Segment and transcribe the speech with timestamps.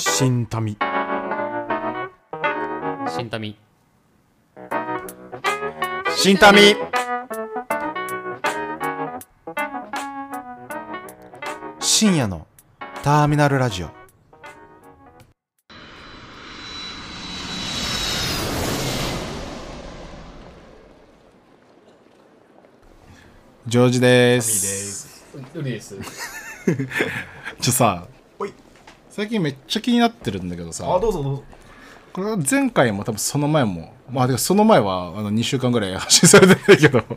[0.00, 0.76] 新民。
[3.08, 3.56] 新民。
[6.16, 6.76] 新民。
[11.80, 12.46] 深夜の
[13.02, 13.90] ターミナルラジオ。
[23.66, 25.26] ジョージです。
[27.60, 28.06] ちょさ
[29.18, 30.84] 最近めっちゃ気になってるんだけどさ。
[30.88, 31.44] あどうぞどうぞ。
[32.12, 37.02] これは前回も多分その前もまあでもその前はあの2週間ぐらい発信されてないけど。
[37.02, 37.16] こ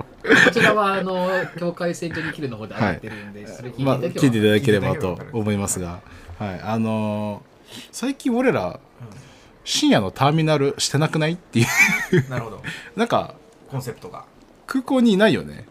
[0.52, 1.30] ちらはあの
[1.60, 4.96] 境界線上に切るの方で上がってるんで、それ聞いていまあただけ聞いていたれば、だければ。
[4.96, 6.02] と思いますが。
[6.40, 6.62] はい。
[6.62, 7.52] あのー
[7.92, 8.80] 最近俺ら
[9.64, 12.30] 深夜のターミナルしてなくないっていう。
[12.30, 12.64] なるほど。
[12.98, 13.36] なんか
[13.70, 14.26] コンセプトが。
[14.66, 15.68] 空港にいないよね。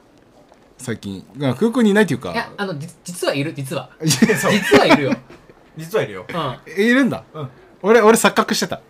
[0.78, 1.24] 最近。
[1.58, 2.30] 空港にいないっていうか。
[2.30, 3.90] いやあのじ実はいる実は。
[4.00, 5.16] 実はいるよ、
[5.80, 6.26] 実はいるよ。
[6.28, 6.82] うん。
[6.84, 7.48] いるんだ、うん。
[7.82, 8.80] 俺俺錯覚してた。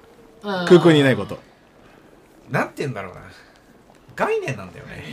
[0.43, 1.39] 空港にいないこと。
[2.51, 3.21] なんて言うんだろうな。
[4.17, 5.05] 概念なんだよね。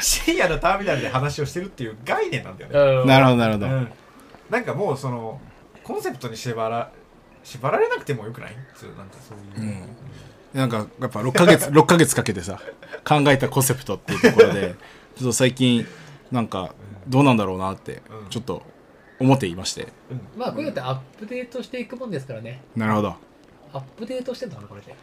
[0.00, 3.08] 深夜のターミナルで話をしてるっていう概念なんだよね、うん。
[3.08, 3.88] なるほどなるほど、うん、
[4.50, 5.40] なんかもうその
[5.82, 6.90] コンセプトに縛ら
[7.42, 8.56] 縛られなくてもよくない？
[8.74, 9.86] つうなんかそういう、
[10.52, 12.60] なんかやっぱ6ヶ月6ヶ月かけてさ
[13.04, 14.74] 考えたコンセプトっていうところで
[15.16, 15.86] ちょっと最近
[16.30, 16.74] なんか
[17.08, 18.28] どうなんだろうなってうん。
[18.28, 18.62] ちょっと
[19.18, 19.88] 思っていまして。
[20.36, 22.62] まあこういうのってアップデートしていくもんですからね。
[22.74, 23.16] なるほど。
[23.72, 24.94] アップデートしてんのかなこれで。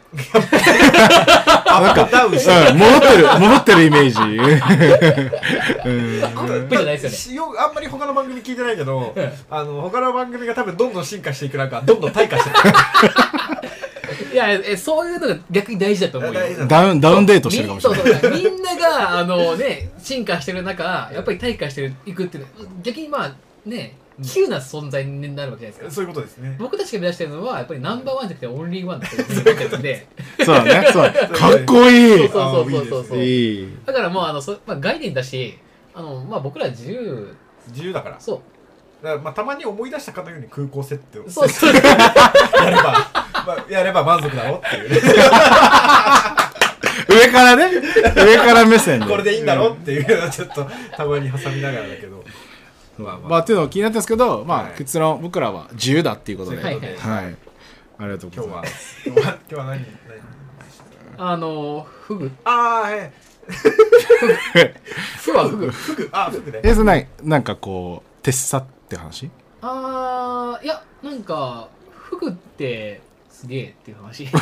[1.66, 4.18] アップダウンしてうん、戻ってる 戻ってるイメージ。
[5.88, 6.24] うん。
[6.24, 7.58] アップじゃないですよね。
[7.58, 9.32] あんまり他の番組聞いてないけどうん。
[9.50, 12.58] あの他の番組が多分どんどん進化していく中どんどん退化していく
[14.34, 16.40] いやえそういうのが逆に大事だと思うよ。
[16.66, 18.02] ダウンダウンデートしてるかもしれない。
[18.04, 18.52] みそうそう。
[18.52, 25.90] みんながあのね進化してる中やっぱり退化していくっていうのは逆にまあね急な存在になるわけじゃないですか。
[25.90, 26.56] そういうことですね。
[26.58, 30.06] 僕たちが目指してるのはやっぱりナンバーワンじゃなくてオンリーワンってるんで
[30.44, 30.88] そうだね。
[30.92, 32.18] そうかっこいい。
[32.18, 33.18] そうそうそうそうそう。
[33.18, 35.58] いいだからもうあのそ、まあ、概念だし
[35.94, 37.34] あの、まあ、僕ら自由。
[37.68, 38.20] 自由だから。
[38.20, 38.42] そ
[39.02, 41.24] だからまあたまに思い出したかのように空港設定を。
[41.24, 41.74] うそうそう。
[41.74, 43.23] やれば、まあ、
[43.68, 44.90] やれば満足だろっていう。
[44.90, 45.00] ね
[47.08, 47.70] 上からね。
[48.16, 49.06] 上から目線で。
[49.06, 50.66] これでいいんだろっていうのをちょっと
[50.96, 52.24] たまに挟みながらだけど。
[52.98, 54.72] まあまあ、まあっていうのが気になってるんですけどまあ、はい。
[54.78, 56.62] 結論僕らは自由だっていうことで。
[56.62, 56.76] そうい。
[56.76, 57.36] うことではい。
[57.98, 59.86] ありがとうござい今日はます今日は今日は何？
[61.16, 62.30] 何あのフグ。
[62.44, 63.10] ああはい
[65.22, 65.70] フはフグ。
[65.70, 66.08] フグ。
[66.12, 66.60] あフグね。
[66.62, 69.30] えそれないなんかこう鉄差って話？
[69.62, 73.00] あーいやなんかフグって
[73.34, 74.24] すげえっていう話。
[74.24, 74.38] いそう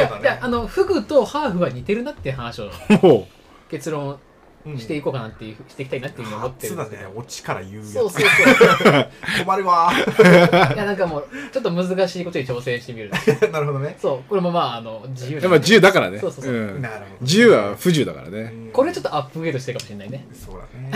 [0.00, 0.22] やだね。
[0.22, 2.70] いやあのフグとハーフは似てるなっていう話を
[3.00, 3.28] ほ
[3.70, 4.18] 結論
[4.66, 7.14] うんしていこうかなっていう、していきたいなっていうふうに思ってる初んですけど、だね。
[7.16, 7.92] オチから言うやつ。
[7.92, 9.08] そうそうそう。
[9.44, 9.92] 困るわ。
[10.74, 13.10] いやなんかもうちょっと難しいことに挑戦してみる。
[13.52, 13.96] なるほどね。
[14.02, 14.28] そう。
[14.28, 16.18] これもまああの自由うやっぱ自由だからね。
[16.18, 16.52] そうそうそう。
[16.52, 16.82] ん。
[16.82, 18.40] なるほど自由は不自由だからね。
[18.40, 18.70] うん。
[18.72, 20.26] これちょっとアップグレードしてるかもしれないね。
[20.34, 20.90] そうだね。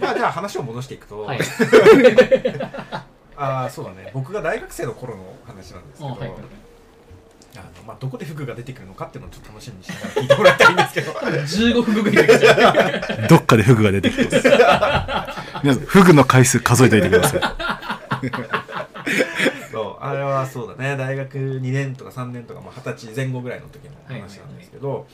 [0.00, 1.40] まあじゃあ話を戻していくと、はい
[3.40, 4.10] ああそうだね。
[4.12, 6.32] 僕が大学生の頃の話なんですけど、あはい
[7.56, 11.10] あのまあ、どこで服が出てくるのかっていうのをちょっと楽しみにしながら聞いてもらいたいんですけど。
[11.12, 12.42] 15分ぐらいでき
[13.28, 14.36] どっかでフグが出てきます。
[15.62, 17.40] 皆さんフグの回数数えておいてください。
[19.72, 20.96] そうあれはそうだね。
[20.96, 25.08] 大学2年とか3年とかまあ二十歳前後ぐらいの時の話なんですけど、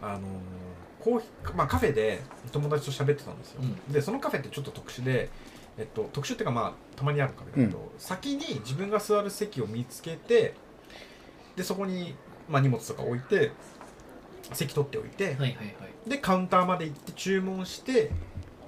[0.00, 0.20] あのー
[1.06, 3.60] コーヒーまあ、カフェで友達と喋ってたんですよ、
[3.90, 5.28] うでそのカフェってちょっと特殊で、
[5.78, 10.54] えっと、特殊っていうかまあたまにあるカフェだけど、先に自分が座る席を見つけて
[11.54, 12.14] でそこに、
[12.48, 13.52] まあ、荷物とか置いて
[14.52, 15.56] 席取っておいて、はいはいはい。
[16.06, 18.10] でカウンターまで行って注文して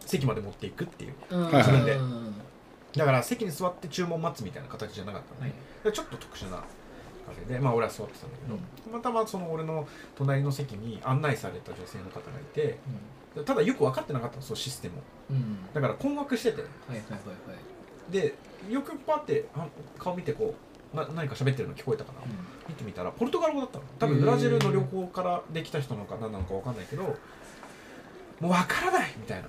[0.00, 1.44] 席まで持っていくっていううん。
[1.44, 1.62] はいはい。
[1.62, 1.92] 自分で。
[1.92, 2.34] うん。
[2.96, 5.54] だから席に座って注文待つみたいな形じゃなかったのね、
[5.84, 6.64] でちょっと特殊なカ
[7.32, 8.58] フェでまあ俺は座ってたんだけど、
[8.90, 9.86] たまたまその俺の
[10.16, 12.78] 隣の席に案内された女性の方がいて
[13.44, 15.00] ただよく分かってなかったのそのシステムを。
[15.30, 15.36] うん。
[15.36, 16.62] うんだから困惑してて。
[16.62, 17.10] はいはいはい
[17.50, 17.54] は
[18.10, 18.12] い。
[18.12, 18.34] で
[18.70, 19.66] よくパってあ
[19.98, 20.54] 顔見てこ
[20.94, 22.20] うな何か喋ってるの聞こえたかな、
[22.68, 23.84] 見てみたらポルトガル語だったの。
[23.98, 27.12] 多分ブラジルの旅行からできた人なのか何なのか分かんないけども
[28.42, 29.48] う分からないみたいな。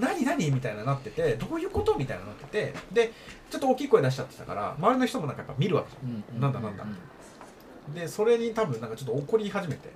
[0.00, 2.74] 何何みたいななっててどういうことみたいななってて。
[2.92, 3.12] で
[3.50, 9.90] ちょっと大きい声出しちゃってたから周りの人もなんかやっぱ見るわけじうんうなんだなんだうゃんでそれに多分なんかちょっと怒り始めて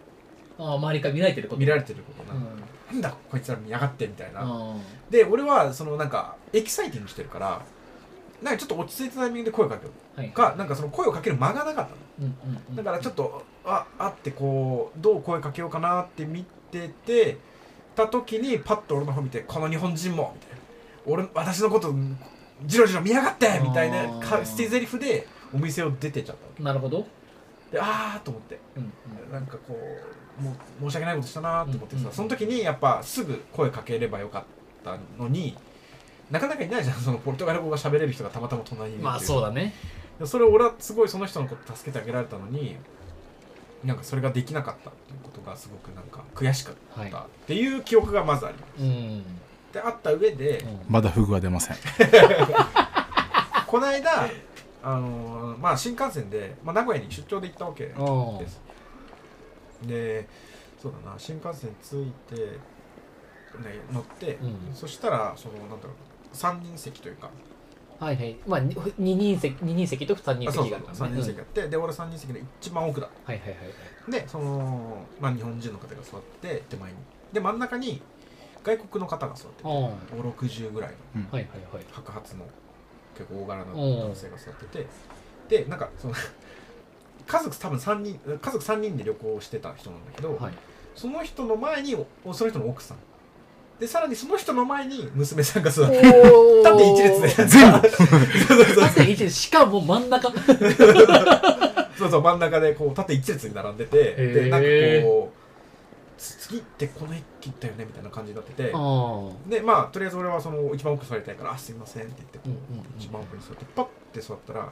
[0.61, 1.61] ああ周りから見られてること。
[1.61, 2.41] 見られてることうな。
[2.41, 2.45] ん。
[2.45, 2.53] か、
[2.93, 4.77] なんだこいつら見やがってみたいな、あ
[5.11, 7.63] で俺はそのなんかエキサイティングしてるから
[8.43, 9.93] なんかちょっと落ち着いたタイミングで声をかける。
[10.17, 10.31] ーはい。
[10.31, 11.89] かなんかその声をかける間がなかったの。
[12.21, 12.77] うんうんうん。
[12.77, 17.39] だからちょっとああってこうどう声かけようかなって見てて
[17.95, 20.61] た時にパッと俺の方見て「この日本人も」みたいな。
[21.07, 21.95] 俺私のこと
[22.67, 26.63] ジロジロ見やがってみたいなか捨て台詞でお店を出てっちゃったわけ。
[26.63, 27.07] なるほど、
[27.73, 28.59] でああと思って。
[28.77, 28.93] うん。
[29.33, 32.13] なんかこうもう申し訳ないことしたなと思ってさ、うんうん。
[32.13, 34.45] その時にやっぱすぐ声かければよかっ
[34.85, 35.57] たのに
[36.31, 39.75] なかなかいないじゃん そのポルトガル語が喋れる人がたまたま隣にいるまあそうだね。
[40.19, 42.77] でそれ俺はすごいその人のこと助けてあげられたのに
[43.85, 48.83] なんかそれができなかったっていうことがすごくなんか悔しかったはっていう記憶がまずあります。
[48.83, 49.23] うん、
[49.73, 50.81] であった上で、うん。
[50.89, 51.77] まだフグは出ません。
[53.67, 54.29] この間
[54.83, 58.61] あのーまあ新幹線で、まあ、名古屋に出張で行ったわけうんです。
[59.83, 60.29] で
[60.81, 62.59] そうだな新幹線着いて、ね、
[63.93, 64.75] 乗って、うん。
[64.75, 65.93] そしたらそのなんだろ
[66.33, 67.31] う3人席というか。
[67.99, 68.37] はいはい。
[68.47, 73.11] まあに二人席二人席と三人あそう席そう3があるからね人席あって、で俺3人席で一番奥だ。
[73.25, 73.65] はいはいはいは
[74.09, 74.11] い。
[74.11, 76.97] でその、まあ、日本人の方が座って手前に。
[77.33, 78.01] で真ん中に
[78.65, 79.83] 外国の方が座っててうん。
[79.85, 79.91] は
[80.41, 81.23] 560ぐらいの。
[81.23, 82.47] いはいはい白髪の
[83.15, 84.01] 結構大柄なうん。
[84.01, 84.87] 男性が座ってて。
[85.51, 86.15] でなんかその
[87.31, 90.53] 家族多分3人家族3人で旅行してた人なんだけど、はい。
[90.97, 91.95] その人の前に
[92.25, 92.97] おその人の奥さん。
[93.79, 97.47] でさらにその人の前に娘さんが座ってお縦 一列で。
[97.47, 97.81] 全
[99.25, 99.31] 部。
[99.31, 100.31] しかも真ん中。
[101.97, 104.67] そうそう真ん中でこう縦一列に並んでてでなんか
[105.07, 105.37] こう
[106.19, 108.73] つ次ってこの駅だよねみたいな感じになってて。
[108.75, 112.99] あでまあとりあえず俺はその一番奥座りたいから「あすいません」って言ってこう、うんうんうん。
[112.99, 114.69] 一番奥に座ってパッて座ったら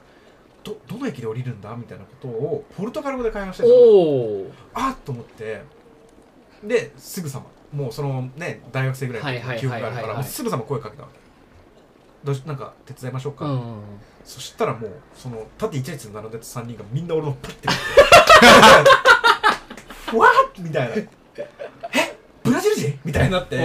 [0.69, 3.63] どどの駅で降りるんだみたいなことをポルトガル語で会話して
[4.75, 5.63] たあっと思って。
[6.63, 7.47] ですぐさま
[7.85, 11.19] もうそのね大学生ぐらいの記憶があるからすぐさま声かけたわけ。
[12.25, 13.81] どうしなんか手伝いましょうか、うん
[14.25, 17.81] そしたらもうその縦一列に並んでた3人がみんな俺のパッて見て
[20.11, 21.09] ふわっみたいなえ？
[22.43, 22.99] ブラジル人？
[23.07, 23.57] みたいになって。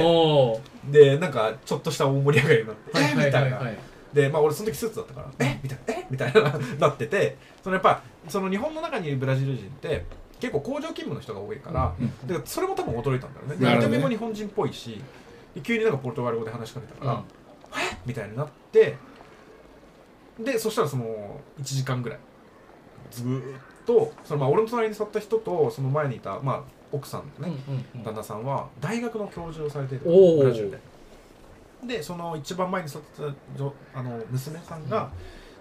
[0.90, 3.78] でなんかちょっとした大盛り上がりになって、えみたいいはい。
[4.14, 5.60] でまあ俺その時スーツだったからえ？
[5.62, 5.93] みたいなえ？
[6.14, 6.42] みたいな
[6.80, 10.06] なっててそのやっぱその日本の中にいるブラジル人って
[10.40, 13.56] 結構工場勤務の人が多いから、うんそれも多分驚いたんだろうね。
[13.56, 15.02] で見た目も日本人っぽいし
[15.56, 17.20] で急になんかポルトガル語で話しかけたから、うん。
[17.20, 17.24] え
[18.06, 18.96] みたいになって
[20.40, 22.20] でそしたらその1時間ぐらい
[23.10, 23.44] ずーっ
[23.88, 26.62] とそのまあ俺の隣に座った人とその前にいた、まあ、
[26.92, 28.04] 奥さんのね、うんうんうん。
[28.04, 30.80] 旦那さんは大学の教授をされているブラジルで。
[31.88, 33.24] でその一番前に座ってた
[33.58, 35.12] 女あの娘さんが、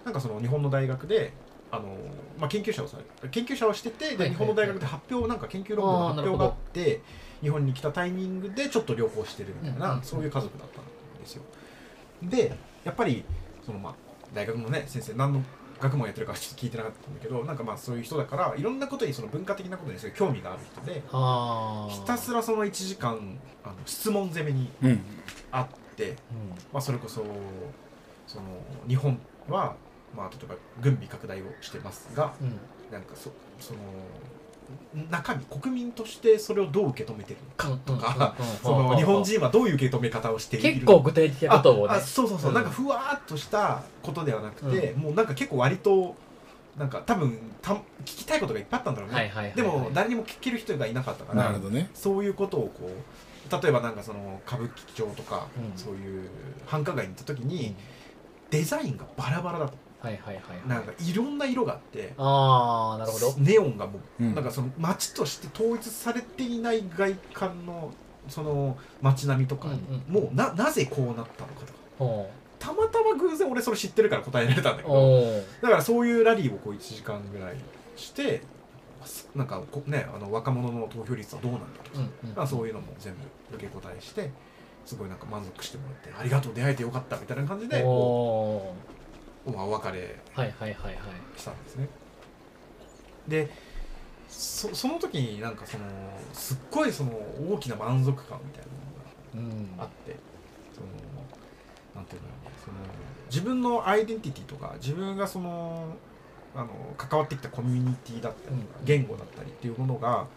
[0.05, 1.33] なんかその日本の大学で
[1.71, 1.95] あの、
[2.39, 7.01] まあ、研究者をされ研究者をしてて、で日本の大学で発表なんか研究論文の発表があって
[7.41, 11.43] 日本に来たタイミングでちょっと旅行してるみたいな、うんうんそういう家族だったんですよ。
[12.21, 13.23] でやっぱり
[13.65, 13.93] そのまあ
[14.33, 15.43] 大学のね先生何の
[15.79, 25.01] 学問やってるかちょっと聞いてなかったんだけどなんかまあそういう人だからいろんなことにその文化的なことにすごい興味がある人でああひたすらその1時間あの質問攻めにうん。
[25.51, 26.15] あって、
[26.73, 27.23] まあ、それこそ
[28.25, 28.43] その
[28.87, 29.75] 日本は、
[30.15, 32.47] まあ、例えば軍備拡大をしてますがうん。
[32.47, 32.59] うん
[32.91, 33.79] なんかそその
[35.09, 38.35] 中身国民としてそれをどう受け止めてるのかとか、
[38.95, 41.93] 日本人はどういう受け止め方をしている結構具体的なことをね。
[41.95, 42.55] ああそうそうそう、うん。
[42.55, 46.15] なんかふわーっとしたことではなくて、もうなんか結構割と
[46.77, 49.55] なんか多分た聞きたいことがいっぱいあったんだろうね、はいはいはいはい。
[49.55, 51.89] でも誰にも聞ける人がいなかったからなるほどね。
[51.93, 55.77] そういうことをこう例えばなんかその歌舞伎町とか、うん。
[55.77, 56.29] そういう
[56.65, 57.49] 繁華街に行った時うん。
[57.49, 57.75] に、
[58.51, 60.67] デザインがバラバラだとはいはいはいはい。
[60.67, 63.33] なんかいろんな色があってああなるほど。
[63.37, 64.35] ネオンがもう、うん。
[64.35, 67.91] なんかその街として統一されていない外観の
[68.27, 70.23] その街並みとかに、うんうん。
[70.23, 71.79] もうななぜこうなったのかとか。
[71.99, 72.29] お
[72.59, 77.57] たまたま偶然俺それ知ってるから答えられたんだけどおだからそういうラリーをこう1時間ぐらい
[77.97, 78.41] して
[79.35, 83.13] なんかこねあの若者の投票率はどうなんだとか、うんうんまあ、そういうのも全
[83.49, 84.31] 部受け答えして
[84.85, 87.83] すごいなんか満足してもらってありがとう出会えてよかったみたいな感じで
[89.45, 90.95] まあお別れはいはいはいはい。
[91.37, 91.87] したんですね。
[93.27, 93.49] で
[94.29, 95.85] そその時になんかその
[96.33, 97.11] すっごいその
[97.51, 98.65] 大きな満足感みたい
[99.35, 100.15] なのがうんあって
[100.73, 100.87] その
[101.95, 102.77] なんていうんだろうねその
[103.29, 105.95] 自分のアイデンティティとか自分がその
[106.55, 108.85] あの関わってきたコミュニティだったりとか、うん。
[108.85, 110.27] 言語だったりっていうものが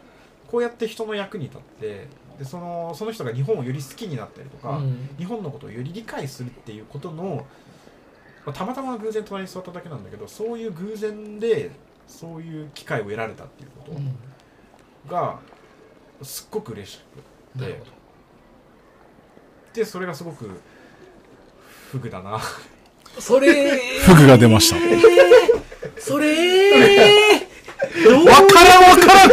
[0.48, 2.08] こうやって人の役に立って
[2.38, 5.08] でそのその人が日本をより好きになったりとか、うん。
[5.18, 7.46] 日本のことをより理解するっていうことの、
[8.46, 11.70] まあたまたま偶然隣に座っただけなんだけどそういう偶然で
[12.06, 14.16] そういう機会を得られたっていうこうん。
[15.08, 15.38] とが
[16.22, 17.00] すっごく嬉し
[17.54, 17.80] くて。
[19.74, 20.48] でそれがすごく
[21.92, 22.40] フグだな。
[23.18, 24.76] それフグが出ました。
[26.00, 26.32] それ
[28.24, 29.28] わからんわからん。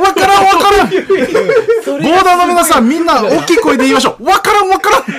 [0.00, 0.90] わからんわからん。
[0.90, 4.24] ボーダの皆さんみんな大きい声で言いましょう。
[4.24, 5.02] わからんわからん。
[5.04, 5.12] そ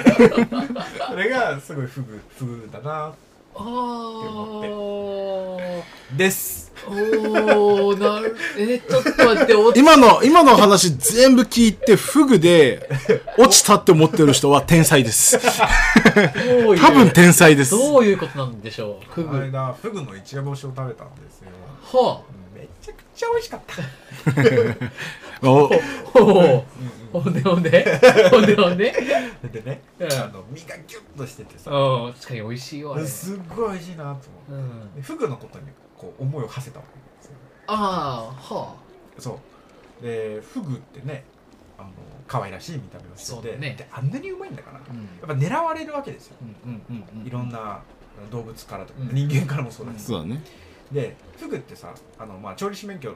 [1.19, 3.13] れがすごいフグフグだな。
[3.55, 5.59] あー。
[6.17, 6.71] です。
[6.87, 12.89] おーなるえちょっと待ってお今の今の話全部聞いてフグで
[13.37, 15.37] 落ちたって思ってる人は天才です。
[15.37, 17.71] どういう多分天才です。
[17.71, 21.49] どういうことなんでしょうフグこの間フグの一夜干しを食べたんですよ。
[21.91, 22.48] はめちゃく
[23.19, 23.83] ちゃ美味しかった。
[25.47, 25.69] おあ
[27.11, 27.99] ほんでほんで
[28.29, 28.93] ほんでほんで？
[29.51, 30.13] でね、うん。
[30.13, 31.71] あの身がギュッとしててさ。
[31.71, 32.13] うん。
[32.13, 33.05] 確かに美味しいよあれ。
[33.05, 34.27] すっごい美味しいなと思って。
[34.51, 34.95] うん。
[34.95, 35.65] でフグのことに
[35.97, 37.31] こう思いを馳せたわけですよ。
[37.67, 38.75] ああは
[39.17, 39.39] そ
[40.01, 40.03] う。
[40.03, 41.25] でフグってね
[41.77, 41.89] あの
[42.27, 43.75] 可愛らしい見た目をしてて、そうだね。
[43.77, 45.35] であんなにうまいんだからやあうん。
[45.35, 46.35] っぱ狙われるわけですよ。
[46.41, 47.81] うんうんうんうんいろんな
[48.31, 49.09] 動物からとか、うん。
[49.15, 50.41] 人間からもそうだし、そうだね
[50.91, 53.13] でフグってさあの、まあ、調理師免許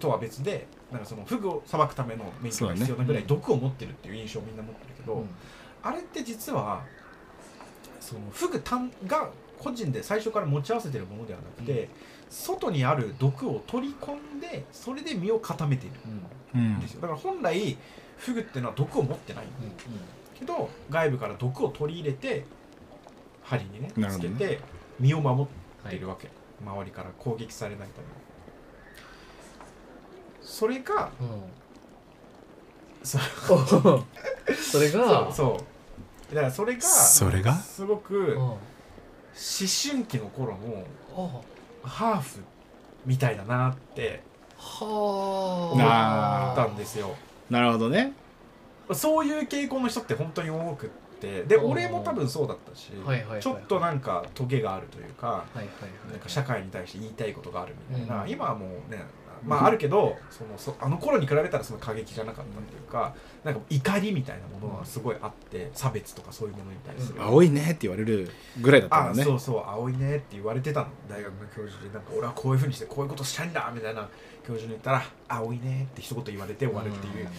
[0.00, 5.28] とは別でなんかそのフグをさばくための免許が必要なぐらい毒を持ってるっていう印象をみんな持ってるけど、うん
[5.82, 6.84] あれって実は
[8.00, 11.88] そのフグ単が個人で最初から持ち合わせてるものではなくて、
[12.30, 15.96] 外にある毒を取り込んでそれで身を固めている
[16.54, 17.00] うんうんんですよ。
[17.00, 17.76] だから本来
[18.16, 19.50] フグっていうのは毒を持ってないうん。
[20.38, 22.44] けど外部から毒を取り入れて
[23.42, 24.60] 針にねつけて
[24.98, 25.48] 身を守
[25.84, 26.28] っているわけ、
[26.64, 28.12] 周りから攻撃されないために。
[30.42, 31.42] それがうん。
[33.04, 34.04] そうん
[34.54, 35.64] それがそうそ
[36.30, 36.34] う。
[36.34, 37.54] だからそれがそれが？
[37.54, 38.58] すごくうん思
[39.90, 40.84] 春期の頃の
[41.84, 42.40] あハーフ
[43.06, 44.22] みたいだなって
[44.58, 44.84] は
[45.72, 47.14] 思なったんですよ。
[47.50, 48.12] なるほどね。
[48.92, 50.90] そういう傾向の人って本当に多くっ
[51.22, 51.70] てでうん。
[51.72, 59.02] 俺も多分そうだったし、はいはいちょっとなんかトゲがあるというかなんか社会に対して言いたいことがあるみたいな、うん今はもうね
[59.44, 69.22] まああるけどそのそあの頃に比べたらその過激じゃなかったっていうかなんか怒りみたいなものはすごいあって差別とかそういうものに対する、青いねって言われるぐらいだったもんね。
[69.22, 70.86] あそうそう青いねって言われてたの。
[71.08, 74.08] 大学の教授でなんか俺はこういうふうにしてこういうことしたいんだみたいな
[74.46, 77.32] 教授に言ったら青いねって一言言われて終わるっていう、なん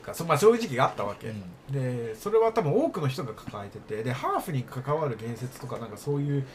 [0.00, 1.72] かそ,、まあ、そういう時期があったわけ、うん。
[1.72, 6.46] でそれは多分多くの人が抱えててでハーフに関わる言説とかなんかそういう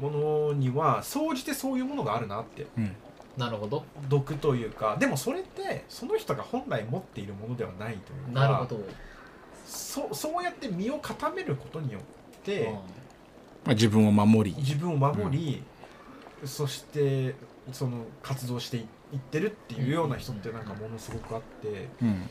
[0.00, 2.66] ものには総じてそういうものがあるなって。
[2.76, 2.96] うん。
[3.36, 3.84] なるほど。
[4.08, 4.96] 毒というか。
[4.98, 8.80] でもそれってその人が本来持っているものではないというかなるほど。
[9.66, 12.02] そそうやって身を固めることによっ
[12.44, 12.70] て、
[13.64, 14.56] まあ、自分を守り。
[14.56, 15.62] 自分を守り、
[16.44, 17.34] そして
[17.72, 21.72] その活動していいってるっていうような人ってなんかものすごくあって、っ
[22.02, 22.28] うん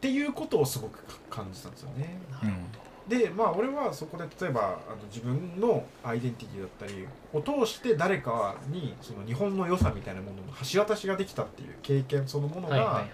[0.00, 2.18] ていうことをすごくか感じたんですよね。
[2.42, 2.66] うん。
[3.08, 13.06] でまあ俺はそこで例えばあの自分のアイデンティティだったりを通して誰かにその日本の良さみたいなものの橋渡しができたっていう経験そのものが、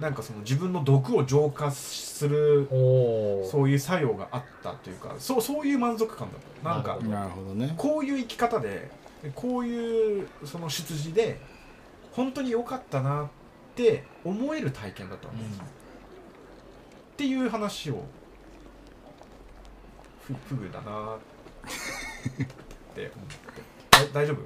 [0.00, 6.68] なんかその自分の毒を浄化するそういう作用があったというかそうそういう満足感だった。
[6.70, 7.74] なんかなるほどね。
[7.76, 8.90] こういう生き方で
[9.34, 11.38] こういうその出自で
[12.12, 13.28] 本当に良かったなっ
[13.74, 15.60] て思える体験だったわけです、
[17.22, 18.02] っていう話を。
[20.26, 21.14] ふフグだな。
[21.14, 21.18] っ
[22.96, 24.02] て思って。
[24.12, 24.38] だ大丈夫？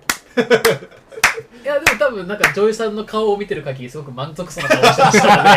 [1.62, 5.48] いやでも多分なんか女優さんの顔を見てる限りすごく満足そうな顔をしてましたので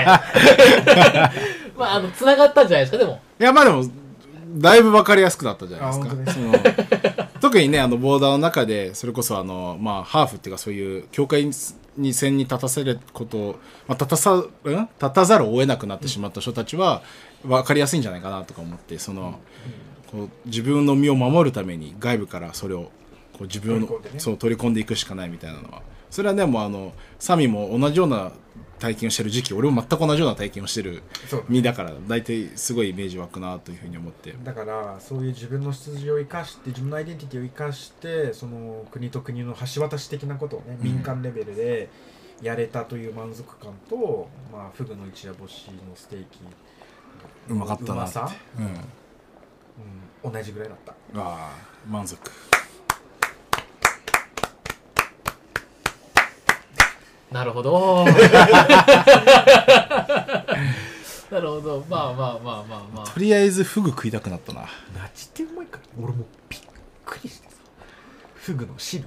[1.78, 2.98] まああの繋がったんじゃないですか？
[2.98, 3.22] でも。
[3.38, 3.84] いやまあでも
[4.52, 6.40] だいぶ分かりやすくなったじゃないです
[7.18, 7.28] か。
[7.42, 11.44] 特にねあのボーダーの中でそれこそあのまあハーフっていうかそういう境界
[12.00, 14.50] に線に立たせることを、まあ、立たさん？
[14.64, 17.02] 立たざるを得なくなってしまった人たちは
[17.44, 19.40] 分かりやすいんじゃないかなとか思ってその、
[20.12, 22.92] こう自分の身を守るために外部からそれを
[23.34, 24.20] こう自分のね。
[24.20, 25.82] そう取り込んでいくしかないみたいなのは。
[26.10, 28.32] それはねもうあのサミも同じような
[28.80, 31.04] 体験をしてる時期俺も全く同じような体験をしてる
[31.48, 34.34] 身だから大体すごいイメージ湧くなというふうに思って。
[34.44, 40.84] だからそういう自分の出自を生かして自分のアイデンティティを生かしてその国と国の橋渡し的なことをね、うん。
[40.84, 41.90] 民間レベルで
[42.42, 46.40] やれたという満足感と、まあ、フグの一夜干しのステーキ
[47.50, 48.20] うまかったなって。
[48.20, 48.66] うまさ、うん。
[50.26, 50.92] うん、同じぐらいだった。
[50.92, 51.52] ああ
[51.88, 52.18] 満足
[57.32, 58.06] なるほど。
[58.06, 58.12] な
[61.40, 61.86] るほど。
[61.88, 63.06] まあまあまあまあまあ。
[63.06, 64.62] とりあえずフグ食いたくなったな。
[64.62, 64.68] な
[65.14, 65.78] ちってうまいか。
[65.78, 66.62] ら俺もびっ
[67.06, 67.56] くりしてさ
[68.34, 69.06] フグの汁。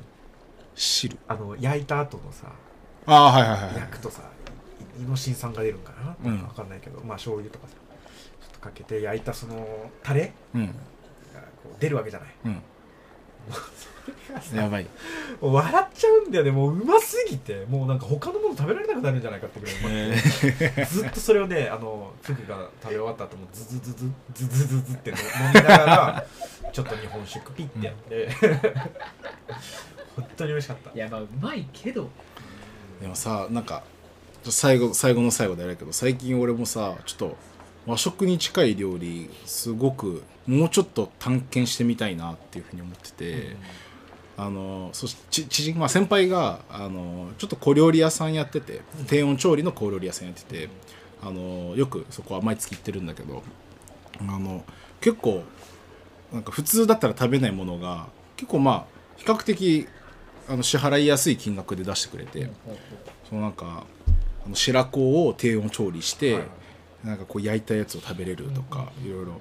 [0.76, 1.18] 汁。
[1.26, 2.46] あの焼いた後のさ
[3.06, 4.22] ああはいはいはい焼くとさ
[4.98, 6.36] いイノシン酸が出るんかな、うん。
[6.36, 7.00] なんかわかんないけど。
[7.00, 10.66] まあ醤油とかさちょっとかけて焼いたそのタレうん。
[10.66, 10.72] が
[11.62, 12.28] こう出るわけじゃない。
[12.46, 12.62] うん
[14.54, 14.86] やばい。
[15.40, 16.50] 笑っちゃうんだよね。
[16.50, 17.64] もううますぎて。
[17.68, 25.16] もうなんか他のもの食べられなくなるんじゃないかってぐらいずっとそれをねあのフグが食べ終わった後もズズズズズズズズって飲
[25.48, 26.26] みながら
[26.72, 27.86] ちょっと日本酒ピッて。
[27.86, 28.28] やって、
[30.16, 30.90] 本当に美味しかった。
[30.94, 32.08] いやまあうまいけど。
[33.00, 33.82] でもさなんか
[34.44, 37.36] 最後最後の最後であれだけど最近俺もさちょっと
[37.86, 43.56] 和食に近い料理すごくもうちょっと探検してみたいなっていうふうに思ってて、
[44.36, 50.68] あのそしち知人、まあ、先輩があのちょっと小料理屋さんやってて低温調理の小料理屋さんやってて
[51.22, 53.42] あのよくそこは毎月行ってるんだけど
[54.20, 54.64] あの
[55.00, 55.44] 結構
[56.32, 58.86] なんか普通だったら食べないものが結構まあ
[59.16, 59.86] 比較的
[60.48, 62.50] あの支払いやすい金額で出してくれて、
[63.28, 63.84] そのなんか
[64.44, 66.61] あの白子を低温調理して、はいはい
[67.04, 69.40] なんかこう焼いたやつを食べれるとか、いろいろ。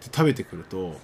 [0.00, 0.96] で食べてくると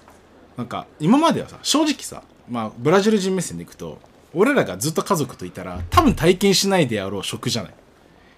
[0.57, 3.99] なんか今まではさ正直さ、まあ、ブラジル人目線でいくと
[4.35, 7.75] 俺らがずっと家族といたら多分体験しないであろう食じゃない。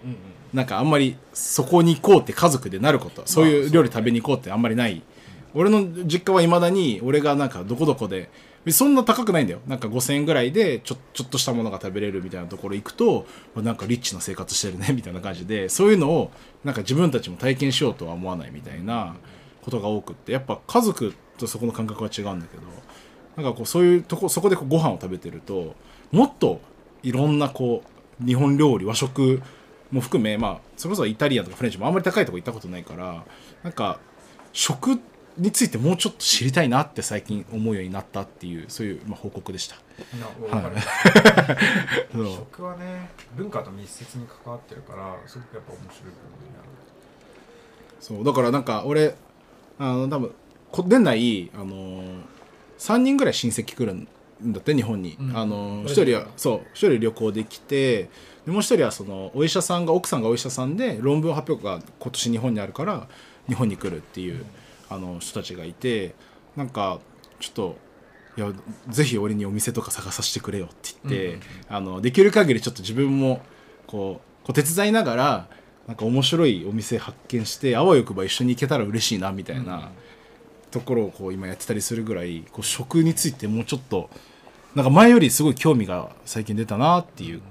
[0.05, 0.17] うんうん。
[0.53, 5.03] なんかあんまりそこに行こうって家族でなることそういう料理食べに行こうってあんまりない、
[5.55, 8.31] 俺の実家はいまだに俺がなんかどこどこで
[8.71, 9.61] そんな高くないんだよ。
[9.67, 13.27] なんか5000円ぐらいでちょちょっとしたものが食べれるみたいなところ行くと
[13.57, 16.31] なんかリッチな生活してるね みたいな感じでそういうのを
[16.63, 19.17] なんか自分たちも体験しようとは思わないみたいな
[19.63, 22.63] ことが多くってやっぱ家族とそこの感覚は違うんだけど
[23.37, 25.75] なんかこうそういうとこそこでこうご飯を食べてると
[26.13, 26.61] もっと
[27.03, 27.83] いろんなこ
[28.23, 29.43] う日本料理和食
[29.91, 33.25] も含めまあそれこそイタリアンとかフレンチもあんまり高いとこ行ったことないから
[33.65, 33.99] なんか
[34.53, 39.77] 食ってについてもうちょっと知りたいなって最近思うようになったっていうそういう、まあ、報告でした。
[42.37, 46.69] 食はね文化と密接に関わってるからすごくやっぱ面白い部分になる
[48.01, 49.15] そうだからなんか俺
[49.79, 50.33] あの多分
[50.71, 52.23] こ年内あのー、
[52.79, 54.09] 3人ぐらい親戚来るん
[54.53, 58.09] だって日本に、うんあのー、うん一人はそう一人旅行で来て
[58.45, 63.07] でもう一人はそのお医者さんが奥さんがお医者さんで論文発表が今年日本にあるから
[63.47, 64.45] 日本に来るっていう、
[64.93, 66.15] あの人たちがいて
[66.57, 67.01] なんか
[67.41, 67.77] ちょっと
[68.37, 68.53] いや
[68.89, 70.75] ぜひ俺にお店とか探させてくれよって
[71.05, 73.41] 言って、うんうんあのできる限りちょっと自分も
[73.87, 75.49] こうこう手伝いながら
[75.87, 79.91] なんか面白いお店発見してあわよくば一緒に行けたら嬉しいなみたいな
[80.71, 84.11] ところをこう今やってたりするぐらいこう食についてもうちょっと
[84.75, 87.43] なんか前よりすごい興味が最近出たなっていう、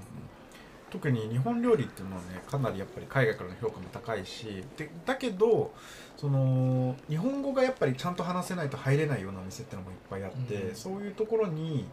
[0.91, 5.71] 特に日本料理っていうのはねかなりやっぱり海外からの評価も高いしでだけど
[6.17, 10.75] その日本語がやっぱりちゃんと話せないと入れないようなお店ってのもいっぱいあって、うん。
[10.75, 11.85] そういうところに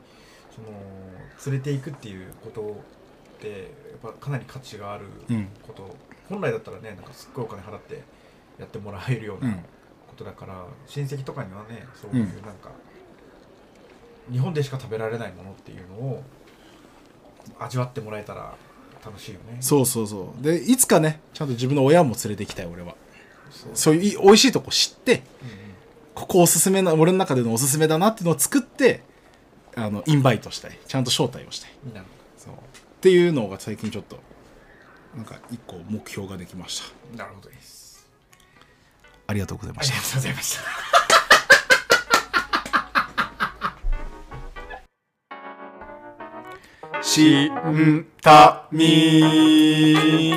[0.54, 0.68] その
[1.46, 2.60] 連れていくっていうこと
[3.36, 3.48] って
[4.02, 5.48] やっぱかなり価値があるうん。
[5.62, 5.96] こと、
[6.28, 8.02] 本来だったらねなんかすっごいお金払って
[8.58, 9.54] やってもらえるようう、なん。
[10.08, 12.44] ことだから、親戚とかにはねそういううん。
[12.44, 12.70] なんか、
[14.30, 16.22] 日本でしか食べられないものっていうのを
[17.58, 18.54] 味わってもらえたら
[19.04, 19.58] 楽しいよね。
[19.60, 20.42] そうそうそう。
[20.42, 22.94] でいつかねちゃんと自分の親も連れて行きたい俺は。
[23.74, 23.94] そう。
[23.94, 25.24] いうい美味しいとこ知ってうんうん。
[26.14, 29.02] ここおすすめな俺の中でのおすすめだなっていうのを作って
[29.76, 30.78] あのインバイトしたい。
[30.86, 31.70] ちゃんと招待をしたい。
[32.36, 32.54] そう。
[32.54, 32.56] っ
[33.00, 34.18] ていうのが最近ちょっと
[35.16, 36.82] なんか一個目標ができまし
[37.12, 37.16] た。
[37.16, 38.08] なるほどです。
[39.26, 39.94] ありがとうございました。
[39.94, 40.87] ありがとうございました
[47.02, 50.32] しんたみ